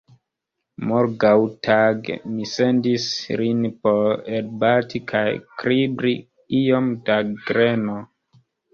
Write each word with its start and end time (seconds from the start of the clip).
Morgaŭtage 0.91 2.15
mi 2.31 2.47
sendis 2.53 3.07
lin 3.43 3.61
por 3.85 4.25
elbati 4.41 5.05
kaj 5.15 5.25
kribri 5.63 6.19
iom 6.65 6.93
da 7.07 7.23
greno. 7.49 8.05